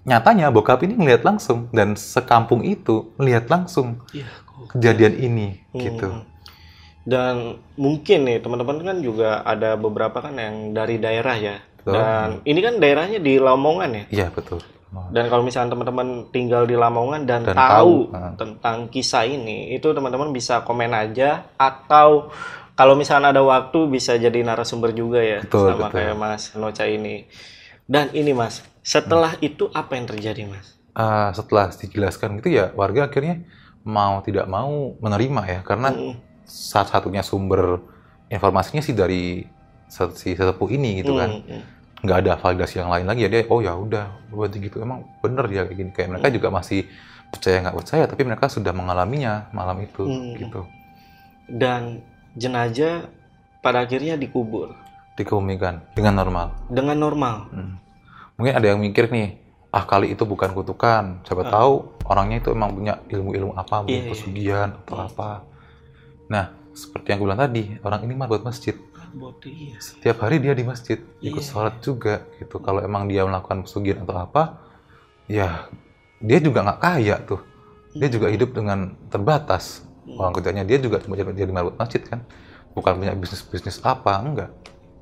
[0.00, 4.26] nyatanya bokap ini ngelihat langsung dan sekampung itu melihat langsung Iya,
[4.68, 5.80] kejadian ini Hmm.
[5.80, 6.08] gitu
[7.00, 11.56] Dan mungkin nih teman-teman kan juga ada beberapa kan yang dari daerah ya.
[11.80, 11.94] Betul.
[11.96, 14.04] Dan ini kan daerahnya di Lamongan ya.
[14.12, 14.60] iya betul
[15.14, 19.86] Dan kalau misalnya teman-teman tinggal di Lamongan dan, Dan tahu tahu, tentang kisah ini, itu
[19.90, 22.30] teman-teman bisa komen aja atau
[22.74, 25.98] kalau misalnya ada waktu bisa jadi narasumber juga ya Betul, sama betul.
[26.00, 27.26] kayak Mas Noca ini.
[27.86, 29.46] Dan ini Mas, setelah Hmm.
[29.46, 30.78] itu apa yang terjadi Mas?
[30.94, 33.46] Ah, setelah dijelaskan gitu ya warga akhirnya
[33.86, 36.14] mau tidak mau menerima ya karena Mm,
[36.44, 37.78] saat satunya sumber
[38.26, 39.46] informasinya sih dari
[39.90, 41.42] si sesepuh ini gitu kan.
[41.42, 41.62] Mm, mm.
[42.00, 44.80] nggak ada validasi yang lain lagi ya dia oh ya udah berarti gitu.
[44.80, 45.90] Emang bener ya kayak gini.
[45.92, 46.88] Kayak mereka juga masih
[47.28, 50.34] percaya nggak percaya tapi mereka sudah mengalaminya malam itu Hmm.
[50.38, 50.62] gitu.
[51.50, 52.00] Dan
[52.34, 53.10] jenazah
[53.60, 54.72] pada akhirnya dikubur?
[55.18, 56.46] Dikebumikan dengan normal?
[56.70, 57.36] Dengan normal.
[57.52, 57.74] Hmm.
[58.40, 59.36] mungkin ada yang mikir nih
[59.68, 61.20] ah kali itu bukan kutukan.
[61.28, 64.10] Siapa tahu orangnya itu emang punya ilmu-ilmu apa mungkin Iya, iya.
[64.10, 65.30] pesugihan atau apa.
[66.32, 68.72] Nah seperti yang gue bilang tadi orang ini mah buat masjid
[69.12, 69.74] Bodi.
[69.76, 71.48] setiap hari dia di masjid ikut Iya.
[71.50, 74.42] sholat juga gitu kalau emang dia melakukan pesugihan atau apa
[75.26, 75.66] ya
[76.18, 77.40] dia juga nggak kaya tuh
[77.90, 82.22] dia juga hidup dengan terbatas uang kerjanya dia juga cuma jadi marbot masjid kan
[82.70, 84.50] bukan punya bisnis bisnis apa enggak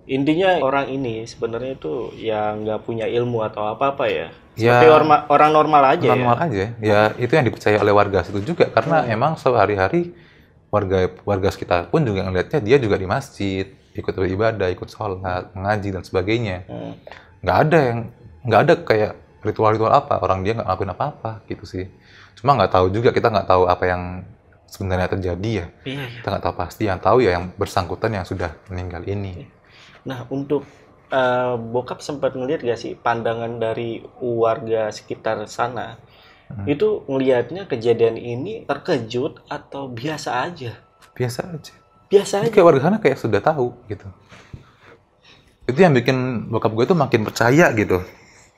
[0.09, 4.33] Intinya orang ini sebenarnya itu ya nggak punya ilmu atau apa-apa ya.
[4.57, 4.81] Ya.
[4.81, 6.45] Seperti orma- orang normal aja normal ya.
[6.49, 9.13] aja ya itu yang dipercaya oleh warga situ juga karena Hmm.
[9.13, 10.17] emang sehari-hari
[10.73, 15.89] warga warga sekitar pun juga ngelihatnya dia juga di masjid ikut beribadah ikut sholat mengaji
[15.91, 16.95] dan sebagainya Hmm.
[17.43, 17.99] nggak ada yang
[18.47, 21.87] nggak ada kayak ritual-ritual apa orang dia nggak ngelakuin apa-apa gitu sih
[22.35, 24.03] cuma nggak tahu juga kita nggak tahu apa yang
[24.67, 26.07] sebenarnya terjadi ya Iya, iya.
[26.23, 29.47] kita nggak tahu pasti yang tahu ya yang bersangkutan yang sudah meninggal ini
[30.07, 30.65] Nah, untuk
[31.09, 36.01] eh, bokap sempat ngelihat gak sih pandangan dari warga sekitar sana?
[36.49, 36.65] Hmm.
[36.65, 40.81] Itu ngelihatnya kejadian ini terkejut atau biasa aja?
[41.13, 41.75] biasa aja
[42.09, 42.51] Biasa aja.
[42.51, 44.09] kayak warga sana kayak sudah tahu gitu.
[45.69, 48.01] Itu yang bikin bokap gue tuh makin percaya gitu.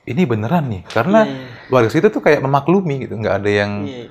[0.07, 4.09] Ini beneran nih, karena Iya, warga situ tuh kayak memaklumi gitu, nggak ada yang iya.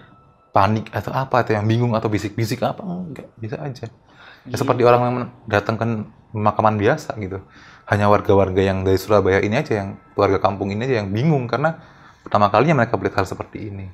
[0.53, 3.89] panik atau apa, atau yang bingung atau bisik-bisik apa, enggak, bisa aja.
[3.89, 4.55] Ya, Iya.
[4.61, 5.15] seperti orang yang
[5.49, 5.85] datang ke
[6.29, 7.41] pemakaman biasa gitu.
[7.89, 11.81] Hanya warga-warga yang dari Surabaya ini aja, yang warga kampung ini aja yang bingung karena
[12.21, 13.89] pertama kalinya mereka melihat hal seperti ini.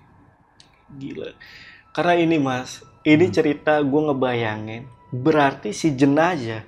[0.99, 1.31] Gila.
[1.95, 4.83] Karena ini mas, ini cerita gue ngebayangin.
[5.15, 6.65] Berarti si jenazah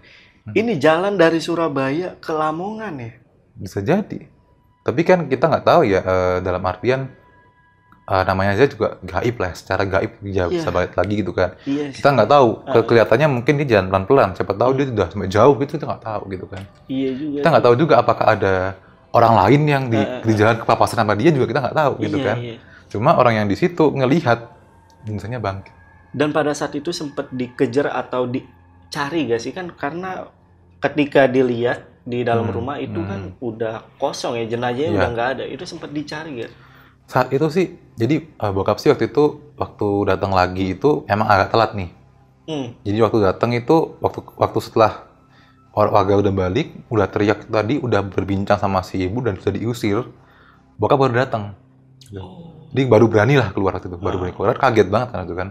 [0.49, 3.11] ini jalan dari Surabaya ke Lamongan ya?
[3.53, 4.23] Bisa jadi.
[4.81, 7.11] Tapi kan kita nggak tahu ya eh, dalam artian
[8.05, 9.51] eh, namanya aja juga gaib lah.
[9.51, 10.53] Secara gaib dia Iya.
[10.53, 11.59] bisa balik lagi gitu kan.
[11.63, 11.99] Iya sih.
[11.99, 12.47] Kita nggak tahu.
[12.63, 14.29] Ke- Kelihatannya mungkin dia jalan pelan-pelan.
[14.33, 16.63] Siapa tahu dia sudah sampai jauh gitu kita nggak tahu gitu kan.
[16.87, 17.37] Iya juga.
[17.43, 18.53] Kita nggak tahu juga apakah ada
[19.11, 21.91] orang lain yang di, Eh, eh, di jalan kepapasan sama dia juga kita nggak tahu
[21.99, 22.37] gitu Iya, kan.
[22.39, 22.55] iya.
[22.87, 24.39] Cuma orang yang di situ ngelihat
[25.03, 25.75] jenazahnya bangkit.
[26.13, 30.31] Dan pada saat itu sempat dikejar atau dicari gak sih kan karena
[30.83, 33.09] ketika dilihat di dalam Hmm, rumah itu hmm.
[33.09, 34.97] kan udah kosong ya jenazahnya Iya.
[34.97, 35.43] udah nggak ada.
[35.47, 36.53] Itu sempat dicari gak?
[37.07, 39.23] Saat itu sih, jadi eh, bokap sih waktu itu
[39.55, 41.89] waktu datang lagi itu emang agak telat nih.
[42.47, 42.73] Hmm.
[42.87, 44.93] Jadi waktu datang itu waktu waktu setelah
[45.75, 49.97] warga udah balik, udah teriak tadi, udah berbincang sama si ibu dan sudah diusir,
[50.79, 51.43] bokap baru datang.
[52.71, 54.55] Jadi baru berani lah keluar waktu itu, baru berani keluar.
[54.59, 55.49] Kaget banget kan itu kan.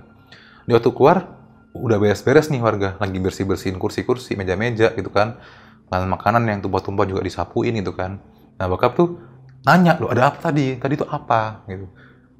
[0.66, 1.38] Di waktu keluar
[1.72, 5.38] udah beres-beres nih warga, lagi bersih-bersihin kursi-kursi, meja-meja gitu kan.
[5.86, 8.18] Lalu makanan yang tumpah-tumpah juga disapuin gitu kan.
[8.58, 9.22] Nah bokap tuh
[9.62, 10.74] nanya, lo ada apa tadi?
[10.74, 11.62] Tadi itu apa?
[11.70, 11.86] Gitu.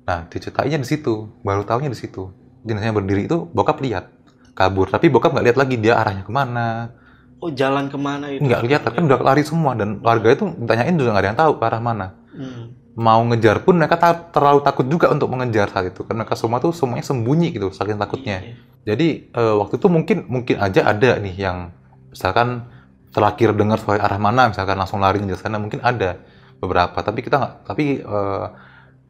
[0.03, 2.31] Nah diceritainnya di situ, baru tahunya di situ.
[2.67, 4.11] Jenazahnya berdiri itu bokap lihat
[4.59, 6.91] kabur, tapi bokap nggak lihat lagi dia arahnya ke mana,
[7.37, 8.41] Oh jalan ke mana itu?
[8.41, 11.53] nggak lihat kan udah lari semua dan warga itu ditanyain juga nggak ada yang tahu
[11.61, 12.65] ke arah mana Hmm.
[12.97, 16.57] Mau ngejar pun mereka ta- terlalu takut juga untuk mengejar saat itu kan mereka semua
[16.59, 18.53] tuh semuanya sembunyi gitu saking takutnya Iya.
[18.89, 21.77] jadi eh, waktu itu mungkin mungkin aja ada nih yang
[22.09, 22.65] misalkan
[23.13, 26.17] terakhir dengar suara arah mana misalkan langsung lari ke sana mungkin ada
[26.57, 28.45] beberapa tapi kita nggak tapi eh,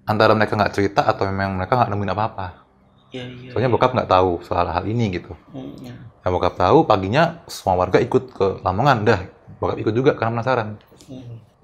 [0.04, 2.46] antara mereka nggak cerita atau memang mereka nggak nemuin apa-apa
[3.14, 3.50] Iya, iya.
[3.54, 5.94] soalnya bokap nggak tahu soal hal ini gitu Hmm, hmm.
[6.26, 9.20] Nah, bokap tahu paginya semua warga ikut ke Lamongan dah.
[9.62, 10.74] Bokap ikut juga karena penasaran.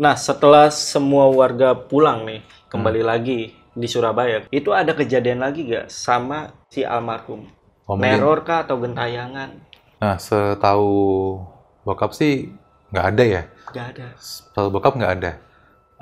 [0.03, 2.43] Nah, setelah semua warga pulang nih,
[2.75, 3.11] kembali Hmm.
[3.15, 7.47] lagi di Surabaya, itu ada kejadian lagi gak sama si almarhum?
[7.87, 9.63] Oh, Neror kah atau gentayangan?
[10.03, 11.39] Nah, setahu
[11.87, 12.51] bokap sih
[12.91, 13.43] nggak ada ya.
[13.71, 14.07] Gak ada.
[14.19, 15.39] Setahu bokap nggak ada.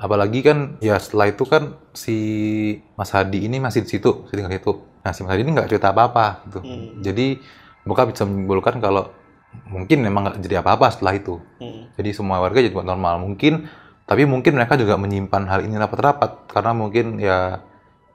[0.01, 2.17] Apalagi kan ya setelah itu kan si
[2.97, 4.73] Mas Hadi ini masih di situ, di situ.
[5.05, 6.65] Nah, si Mas Hadi ini nggak cerita apa-apa gitu.
[6.65, 7.05] Hmm.
[7.05, 7.37] Jadi
[7.85, 9.13] bokap bisa menyimpulkan kalau
[9.69, 11.37] mungkin memang nggak jadi apa-apa setelah itu.
[11.61, 11.93] Hmm.
[11.93, 13.21] Jadi semua warga jadi normal.
[13.21, 13.69] Mungkin,
[14.05, 17.61] tapi mungkin mereka juga menyimpan hal ini rapat-rapat karena mungkin ya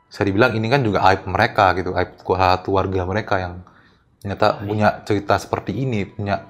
[0.06, 3.54] saya dibilang ini kan juga aib mereka gitu, aib satu warga mereka yang
[4.22, 6.46] ternyata punya cerita seperti ini, punya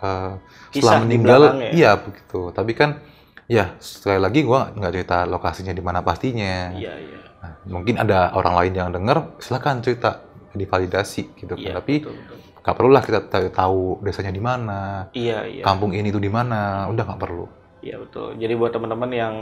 [0.00, 1.70] Kisah setelah meninggal, belakangnya.
[1.76, 2.40] iya begitu.
[2.56, 2.90] Tapi kan
[3.50, 6.72] ya sekali lagi gua nggak cerita lokasinya di mana pastinya.
[6.72, 7.18] Iya, iya.
[7.40, 10.24] Nah, mungkin ada orang lain yang dengar, silakan cerita
[10.56, 11.60] divalidasi gitu kan.
[11.60, 12.36] Iya, Tapi betul, betul.
[12.64, 13.20] nggak perlu lah kita
[13.52, 15.62] tahu- desanya di mana, Iya, iya.
[15.64, 17.46] kampung ini tuh di mana, udah nggak perlu.
[17.80, 18.36] Iya, betul.
[18.36, 19.34] Jadi buat teman-teman yang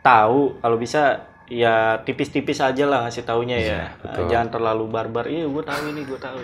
[0.00, 3.80] tahu, kalau bisa ya tipis-tipis aja lah ngasih taunya ya.
[3.98, 4.30] Betul.
[4.30, 5.26] Jangan terlalu barbar.
[5.26, 6.38] Iya, gue tahu ini, gue tahu.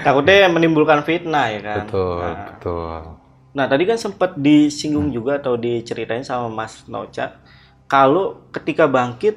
[0.00, 1.84] Takutnya menimbulkan fitnah ya kan.
[1.86, 2.98] Betul, Nah, betul.
[3.50, 7.42] Nah, tadi kan sempat disinggung juga atau diceritain sama Mas Noca
[7.90, 9.34] kalau ketika bangkit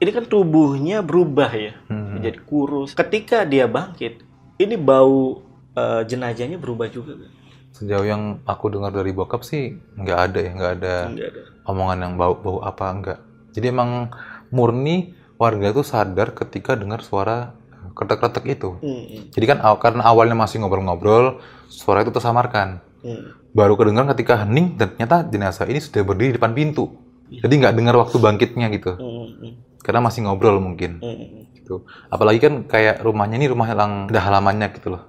[0.00, 2.16] ini kan tubuhnya berubah ya, Hmm.
[2.16, 2.96] menjadi kurus.
[2.96, 4.24] Ketika dia bangkit,
[4.56, 7.30] ini bau eh, jenazahnya berubah juga kan?
[7.70, 11.42] Sejauh yang aku dengar dari bokap sih nggak ada ya, nggak ada ada.
[11.64, 13.18] omongan yang bau bau apa enggak.
[13.50, 14.10] Jadi emang
[14.50, 17.56] murni warga tuh sadar ketika dengar suara
[17.96, 18.70] kretek-kretek itu.
[18.78, 22.78] Hmm, Jadi kan karena awalnya masih ngobrol-ngobrol, suara itu tersamarkan.
[23.02, 23.50] hmm.
[23.50, 26.94] Baru kedengaran ketika hening dan ternyata jenazah ini sudah berdiri di depan pintu.
[27.30, 28.94] Jadi nggak dengar waktu bangkitnya gitu.
[28.94, 31.02] Hmm, Karena masih ngobrol mungkin.
[31.02, 31.56] hmm.
[31.58, 31.82] gitu.
[32.06, 35.02] Apalagi kan kayak rumahnya ini rumah yang ada halamannya gitu loh.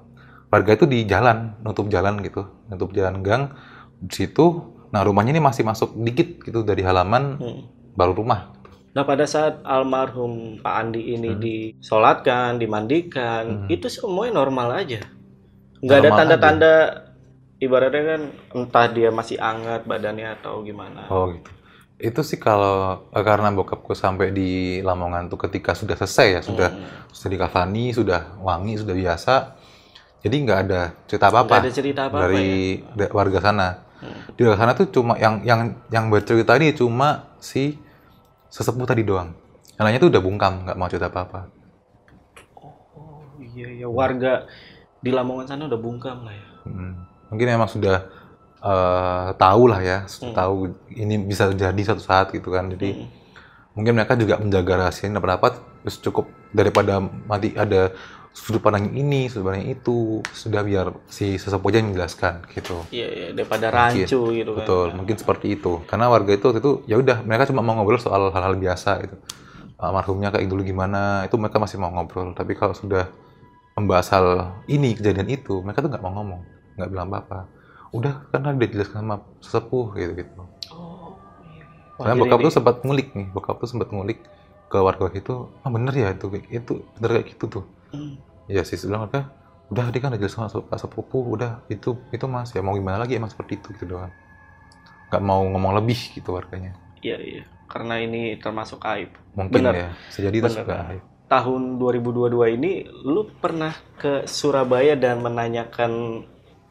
[0.51, 3.55] Warga itu di jalan, nutup jalan gitu, nutup jalan gang
[3.97, 4.67] di situ.
[4.91, 7.61] Nah rumahnya ini masih masuk dikit gitu dari halaman Hmm.
[7.95, 8.51] baru rumah.
[8.91, 13.67] Nah pada saat almarhum Pak Andi ini disolatkan, dimandikan, Hmm.
[13.71, 14.99] itu semuanya normal aja.
[15.79, 16.73] Nggak ada tanda-tanda
[17.57, 21.07] ibaratnya kan entah dia masih anget badannya atau gimana.
[21.07, 21.47] Oh gitu.
[21.95, 26.69] Itu sih kalau eh, karena bokapku sampai di Lamongan tuh ketika sudah selesai ya, sudah
[26.75, 27.07] Hmm.
[27.15, 29.35] sudah dikafani, sudah wangi, sudah biasa.
[30.21, 32.49] Jadi nggak ada cerita apa-apa Nggak ada cerita apa-apa dari
[32.93, 33.67] da- warga sana.
[33.97, 34.21] Hmm.
[34.33, 37.77] Di warga sana tuh cuma yang yang yang bercerita ini cuma si
[38.47, 39.33] sesepuh tadi doang.
[39.75, 41.49] Yang lainnya tuh udah bungkam, nggak mau cerita apa-apa.
[42.53, 44.45] Oh iya ya warga
[45.01, 46.47] di Lamongan sana udah bungkam lah ya.
[46.65, 46.93] Hmm.
[47.29, 48.05] Mungkin emang sudah
[48.61, 50.37] eh, tahu lah ya, Hmm.
[50.37, 50.55] tahu
[50.93, 52.69] ini bisa terjadi suatu saat gitu kan.
[52.69, 53.09] Jadi Hmm.
[53.73, 57.89] mungkin mereka juga menjaga rahasia ini pendapat terus cukup daripada mati ada
[58.31, 62.83] sudut pandang ini, sudut pandang itu, sudah biar si sesepuh aja yang menjelaskan gitu.
[62.89, 64.07] Iya iya daripada Mungkin.
[64.07, 64.59] rancu gitu kan.
[64.63, 65.71] Betul, mungkin seperti itu.
[65.85, 69.15] Karena warga itu waktu itu ya udah mereka cuma mau ngobrol soal hal-hal biasa gitu.
[69.81, 72.31] Almarhumnya kayak dulu gimana, itu mereka masih mau ngobrol.
[72.37, 73.09] Tapi kalau sudah
[73.73, 74.27] membahas hal
[74.69, 76.41] ini kejadian itu, mereka tuh nggak mau ngomong,
[76.77, 77.49] nggak bilang apa-apa.
[77.91, 80.41] Udah karena udah dijelaskan sama sesepuh gitu gitu.
[80.71, 81.17] Oh
[81.49, 81.65] iya.
[81.97, 84.21] Karena bokap tuh sempat ngulik nih, bokap tuh sempat ngulik
[84.71, 87.65] ke warga itu, ah bener ya itu itu bener kayak gitu tuh.
[88.47, 89.31] Ya sih bilang apa?
[89.71, 92.99] Udah dia kan udah jelas sama Pak sepupu, udah itu itu mas ya mau gimana
[92.99, 94.11] lagi emang seperti itu gitu doang.
[95.11, 96.71] nggak mau ngomong lebih gitu warganya.
[97.03, 97.43] Iya, iya.
[97.67, 99.11] Karena ini termasuk aib.
[99.35, 99.73] Mungkin Bener.
[99.75, 99.89] ya.
[100.07, 100.75] Bisa jadi itu juga.
[101.27, 102.71] Tahun 2022 ini,
[103.07, 105.91] lu pernah ke Surabaya dan menanyakan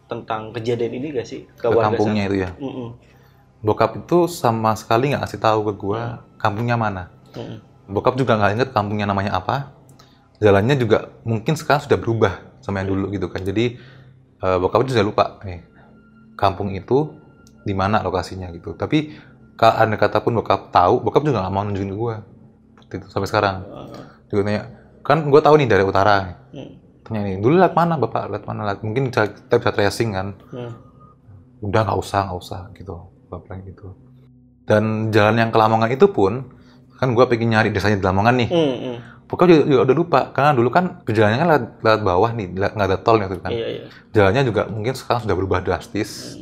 [0.05, 2.29] tentang kejadian ini gak sih ke, Ke warga kampungnya sana?
[2.29, 2.51] itu ya.
[2.61, 2.89] Mm-mm.
[3.61, 6.01] Bokap itu sama sekali nggak ngasih tahu ke gua
[6.37, 7.13] kampungnya mana.
[7.37, 7.59] Mm-mm.
[7.89, 9.73] Bokap juga nggak inget kampungnya namanya apa.
[10.41, 12.33] Jalannya juga mungkin sekarang sudah berubah
[12.65, 13.45] sama yang dulu gitu kan.
[13.45, 13.77] Jadi
[14.41, 15.65] eh, bokap itu sudah lupa nih
[16.41, 17.13] kampung itu
[17.65, 18.73] di mana lokasinya gitu.
[18.73, 19.13] Tapi
[19.61, 22.25] kalau ada kata pun bokap tahu, bokap juga nggak mau nunjukin ke gua.
[22.89, 23.57] Itu sampai sekarang.
[24.33, 24.63] Juga nanya,
[25.05, 26.49] kan gua tahu nih dari utara.
[26.57, 26.71] Mm.
[27.05, 30.29] Tanya nih, dulu lihat mana bapak, lihat mana, lihat mungkin bisa, kita bisa tracing kan.
[30.49, 30.73] Mm.
[31.61, 32.97] Udah nggak usah, nggak usah gitu.
[33.29, 33.93] Bapak gitu.
[34.65, 36.57] Dan jalan yang ke Lamongan itu pun,
[36.97, 38.49] kan gua pengen nyari desanya di Lamongan nih.
[38.49, 38.97] Mm, mm.
[39.31, 42.89] Pokoknya juga, juga udah lupa karena dulu kan perjalanannya kan lewat, lewat bawah nih, nggak
[42.91, 43.53] ada tol nih waktu itu kan.
[43.55, 43.83] Iya, iya.
[44.11, 46.35] Jalannya juga mungkin sekarang sudah berubah drastis.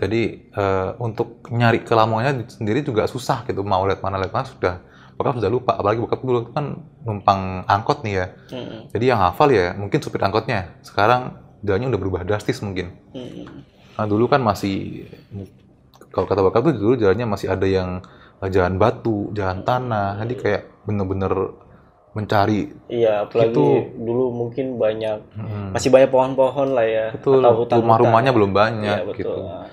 [0.00, 3.62] Jadi eh, untuk nyari ke Lamongannya sendiri juga susah gitu.
[3.62, 4.74] Mau lihat mana lihat mana sudah
[5.14, 5.78] bokap sudah lupa.
[5.78, 8.26] Apalagi bokap dulu kan numpang angkot nih ya.
[8.50, 10.80] Mm, Jadi yang hafal ya mungkin supir angkotnya.
[10.82, 12.90] Sekarang jalannya udah berubah drastis mungkin.
[13.14, 13.46] mm, mm.
[14.00, 15.06] Nah dulu kan masih
[16.10, 18.02] kalau kata bokap tuh dulu jalannya masih ada yang
[18.48, 20.16] jalan batu, jalan tanah.
[20.24, 21.54] Jadi kayak bener-bener
[22.10, 25.70] mencari Iya, apalagi Itu- dulu mungkin banyak Hmm.
[25.72, 27.06] masih banyak pohon-pohon lah ya.
[27.14, 29.18] Betul, atau rumah-rumahnya belum banyak Iya, betul.
[29.20, 29.40] gitu.
[29.40, 29.66] Nah,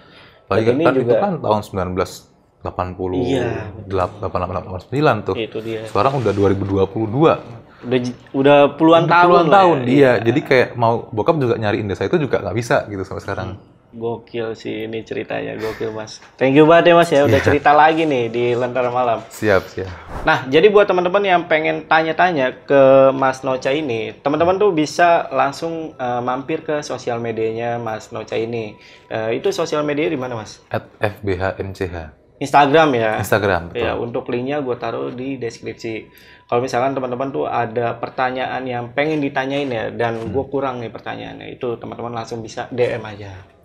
[0.46, 3.46] Apalagi ini kan itu juga- kan tahun 1980 Iya,
[3.90, 5.36] 88 tuh.
[5.36, 5.84] Itu dia.
[5.84, 7.42] Sekarang udah 2022.
[7.78, 8.00] Udah
[8.34, 9.78] udah puluhan Udah tahun puluhan tahun.
[9.84, 9.88] ya.
[9.88, 13.50] Iya, jadi kayak mau bokap juga nyariin desa itu juga nggak bisa gitu sampai sekarang.
[13.98, 16.22] Gokil sih ini ceritanya, gokil Mas.
[16.38, 19.26] Thank you banget ya Mas ya, udah cerita lagi nih di Lentera Malam.
[19.34, 19.90] Siap, siap.
[20.22, 25.98] Nah, jadi buat teman-teman yang pengen tanya-tanya ke Mas Noca ini, teman-teman tuh bisa langsung
[25.98, 28.78] eh, mampir ke sosial medianya Mas Noca ini.
[29.10, 30.62] Eh, itu sosial media di mana Mas?
[30.70, 32.30] At FBHNCH.
[32.38, 33.12] Instagram ya.
[33.18, 33.82] Instagram, betul.
[33.82, 36.06] Ya, untuk linknya gue taruh di deskripsi.
[36.46, 41.58] Kalau misalkan teman-teman tuh ada pertanyaan yang pengen ditanyain ya, dan gue kurang nih pertanyaannya,
[41.58, 43.57] itu teman-teman langsung bisa DM aja.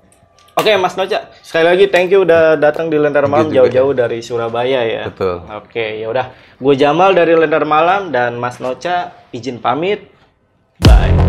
[0.52, 4.20] Oke, Mas Noca, sekali lagi thank you udah datang di Lentera Malam juga, jauh-jauh dari
[4.20, 5.08] Surabaya ya.
[5.08, 5.48] Betul.
[5.48, 6.26] Oke, ya udah.
[6.60, 10.12] Gue Jamal dari Lentera Malam dan Mas Noca izin pamit.
[10.84, 11.21] Bye.